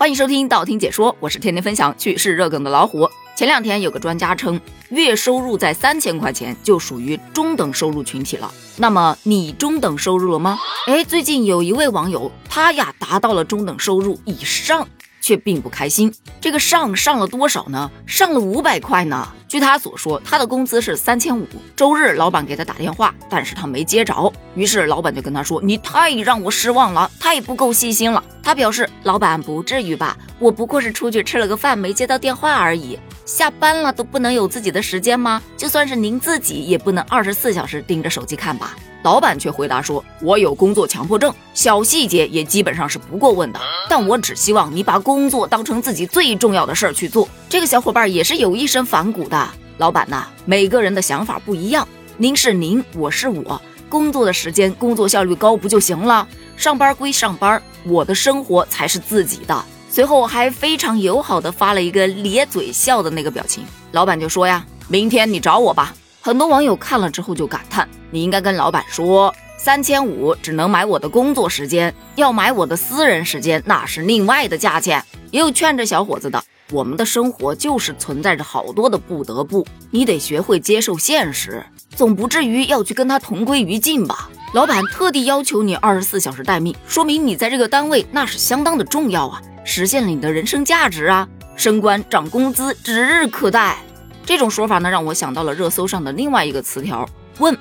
[0.00, 3.06] 欢迎收听道听解说，我是天天分享趣事热梗的老虎。
[3.36, 8.50] 前两天有个专家称，月收入在三千块钱就属于中等收入群体了。
[8.78, 10.58] 那么你中等收入了吗？
[10.86, 14.88] 哎，最近有一位网友，他呀达到了中等收入以上。
[15.20, 16.12] 却并不开心。
[16.40, 17.90] 这个上上了多少呢？
[18.06, 19.28] 上了五百块呢。
[19.46, 21.46] 据他所说，他的工资是三千五。
[21.74, 24.32] 周日，老板给他打电话，但是他没接着。
[24.54, 30.16] 于是老板就跟他说：“你太让我失望了，太不够细心了。”他表示：“老板不至于吧？
[30.38, 32.98] 我不过是出去吃了个饭，没接到电话而已。
[33.26, 35.42] 下班了都不能有自己的时间吗？
[35.56, 43.60] 就算是您自己，也不能二十四小时盯着手机看吧？”老板却回答说：“我有工作强迫症，小细节也基本上是不过问的。
[43.88, 49.48] 但我只希望你把工作当成自己最重要的事儿去做。”这个小伙伴也是有一身反骨的。
[49.78, 56.28] 老板呐，每个人的想法不一样，您是您，我是我，工作的时间、工作效率高不就行了？
[56.58, 59.64] 上班归上班，我的生活才是自己的。
[59.88, 63.64] 随后还非常友好的发了一个咧嘴笑的那个表情。
[63.92, 81.64] 老板就说呀：“明天你找我吧。”很多网友看了之后就感叹：“你应该跟老板说，三千五只能买我的工作时间，要买我的私人时间那是另外的价钱。”也有劝这小伙子的：“我们的生活就是存在着好多的不得不，你得学会接受现实，
[81.96, 93.78] 总不至于要去跟他同归于尽吧？”老板特地要求你二十四小时待命，说明你在这个单位那是相当的重要啊，实现了你的人生价值啊，升官涨工资指日可待。
[94.24, 97.56] 这种说法呢，让我想到了热搜上的另外一个词条：问，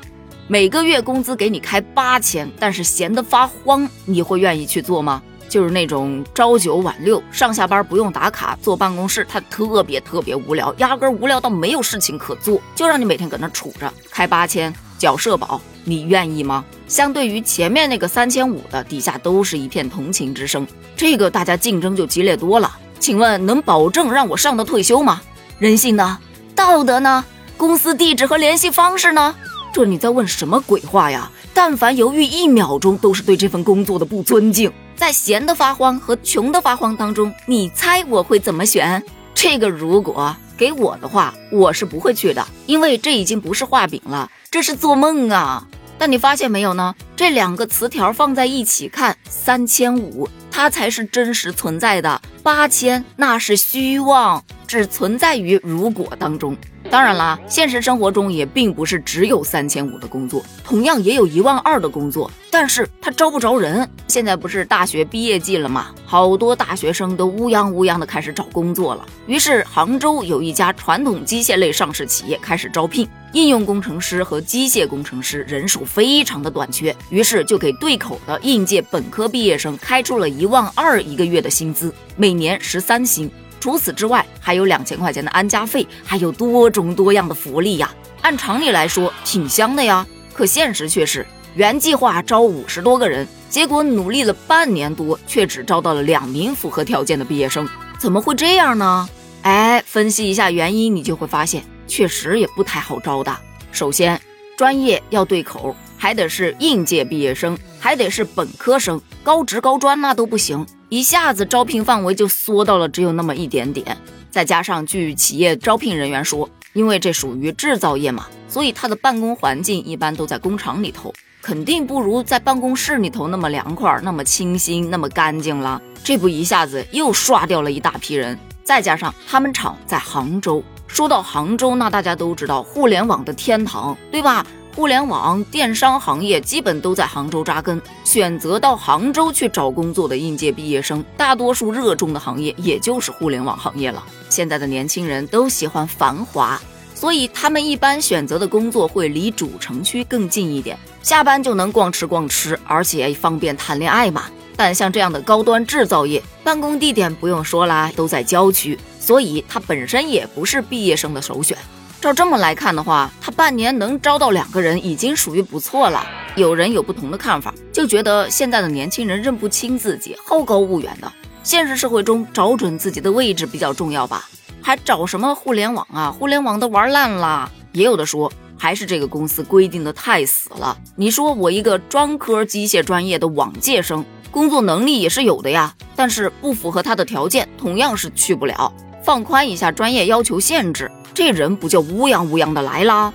[0.47, 5.21] 每个月工资给你开八千，但是闲得发慌，你会愿意去做吗？
[5.47, 16.63] 就是那种朝九晚六，上下班不用打卡，坐办公室，他特别特别无聊，压根无聊到没有事情可做，就让你每天搁那杵着，开八千，缴社保，你愿意吗？
[16.88, 22.77] 相对于前面那个三千五的，底下都是一片同情之声，这个大家竞争就激烈多了。
[22.99, 25.19] 请问能保证让我上到退休吗？
[25.57, 26.19] 人性呢？
[26.59, 27.23] 道德呢？
[27.55, 29.33] 公司地址和联系方式呢？
[29.71, 31.31] 这你在问什么鬼话呀？
[31.53, 34.69] 但凡犹豫一秒钟，都是对这份工作的不尊敬。
[34.94, 39.01] 在闲得发慌和穷得发慌当中，你猜我会怎么选？
[39.34, 45.66] 这个如果给我的话，我是不会去的，因为这已经不是画饼了，这是做梦啊！
[45.97, 46.94] 但你发现没有呢？
[47.16, 50.28] 这两个词条放在一起看，三千五，
[50.59, 54.44] 它才是真实存在的；八千，那是虚妄。
[54.68, 56.53] 只存在于如果当中。
[56.89, 63.88] 当然啦，现实生活中也并不是只有三千五的工作，同样也有一万二的工作，但是他招不着人。
[64.07, 65.89] 现在不是大学毕业季了吗？
[66.03, 69.05] 好多大学生都乌泱乌泱的开始找工作了。
[69.28, 83.29] 于是杭州有一家传统机械类上市企业开始招聘应用工程师和机械工程师，人手非常的短缺，于是就给对口的应届本科毕业生开出了一万二一个月的薪资，每年十三薪。
[83.59, 87.94] 除此之外，还有两千块钱的安家费，还有多种多样的福利呀。
[88.22, 90.06] 按常理来说，挺香的呀。
[90.34, 91.25] 可现实却是，
[91.56, 97.68] 原计划招五十多个人，结果努力了半年多，却只招到了两名符合条件的毕业生。
[97.97, 99.09] 怎么会这样呢？
[99.42, 103.36] 哎，分析一下原因，你就会发现，确实也不太好招的。
[103.72, 104.20] 首先，
[104.58, 110.65] 专业要对口，还得是应届毕业生，还得是本科生，高职高专那都不行。
[110.87, 113.95] 一下子招聘范围就缩到了只有那么一点点，
[114.31, 125.79] 再加上据企业招聘人员说，因为这属于制造业嘛，所以他的办公环境一般都在工厂里头，肯定不如在办公室里头那么凉快、那么清新、那么干净了。
[126.03, 134.43] 这不一下子又刷掉了一大批人，再加上他们厂在杭州，说到杭州，那大家都知道互联网的天堂，对吧？
[134.79, 144.01] 互联网电商行业基本都在杭州扎根，选择到杭州去找工作的应届毕业生，大多数热衷的行业也就是互联网行业了。
[144.29, 146.57] 现在的年轻人都喜欢繁华，
[146.95, 154.28] 所以他们一般选择的工作会离主城区更近一点，下班就能逛吃逛吃，而且方便谈恋爱嘛。
[154.56, 161.58] 但像这样的高端制造业，办公地点不用说啦，都在郊区，所以它本身也不是毕业生的首选。
[162.01, 166.05] 照这么来看的话，他半年能招到两个人，已经属于不错了。
[166.35, 171.11] 有人有不同的看法，就觉得现在的年轻人认不清自己，好高骛远的。
[171.43, 174.29] 现实社会中找准自己的位置比较重要吧？
[174.61, 176.09] 还找什么互联网啊？
[176.09, 177.51] 互联网都玩烂了。
[177.73, 180.78] 也有的说，还是这个公司规定的太死了。
[180.95, 188.72] 你说我一个专科机械专业的往届生，工作能力也是有的呀，但是不符合他的条件，同样是去不了。
[189.03, 190.90] 放宽一下专业要求限制。
[191.14, 193.14] 这人不就乌泱乌泱的来啦？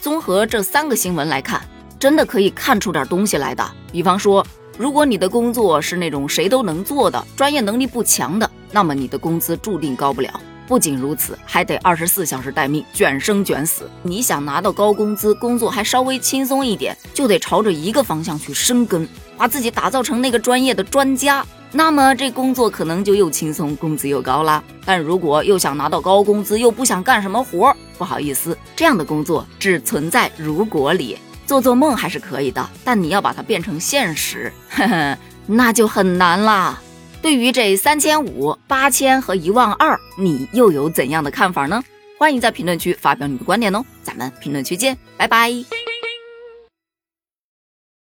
[0.00, 1.60] 综合这三个新闻来看，
[1.98, 3.64] 真的可以看出点东西来的。
[3.92, 4.44] 比方说，
[4.78, 10.40] 如果你的工作是那种谁都能做的，专业能力不强的，那么你的工资注定高不了。
[10.66, 13.90] 不仅如此，还得二十四小时待命，卷生卷死。
[14.02, 19.06] 你想拿到高工资，工作还稍微轻松一点，就得朝着一个方向去深耕，
[19.36, 21.44] 把自己打造成那个专业的专家。
[21.74, 24.62] 那么这工作可能就又轻松，工资又高啦。
[24.84, 31.16] 但如果又想拿到高工资，又不想干什么活，不好意思，这样的工作只存在如果里，
[31.46, 36.78] 做做梦还是可以的，但你要把它变成现实，呵呵，那就很难啦。
[37.22, 41.82] 对于这三千五、八千和一万二，你又有怎样的看法呢？
[42.18, 45.81] 欢迎在评论区发表你的观点哦，咱们评论区见，拜拜。